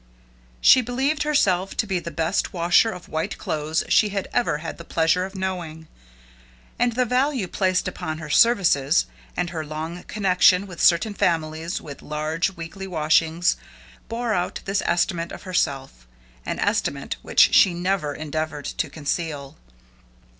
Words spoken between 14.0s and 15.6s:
bore out this estimate of